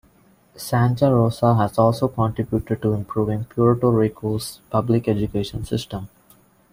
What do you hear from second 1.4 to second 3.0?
has also contributed to